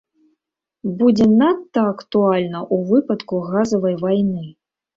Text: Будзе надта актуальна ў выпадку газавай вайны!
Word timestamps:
Будзе 1.01 1.27
надта 1.41 1.81
актуальна 1.93 2.59
ў 2.75 2.91
выпадку 2.95 3.45
газавай 3.53 3.95
вайны! 4.05 4.45